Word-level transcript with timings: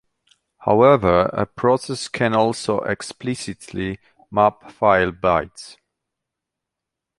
However, 0.57 1.29
a 1.31 1.45
process 1.45 2.07
can 2.07 2.33
also 2.33 2.79
explicitly 2.79 3.99
map 4.31 4.71
file 4.71 5.11
bytes. 5.11 5.77